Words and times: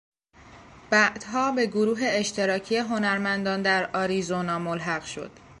بعدها 0.91 1.51
به 1.51 1.65
گروه 1.67 1.99
اشتراکی 2.03 2.77
هنرمندان 2.77 3.61
در 3.61 3.89
آریزونا 3.97 4.59
ملحق 4.59 5.03
شد. 5.03 5.31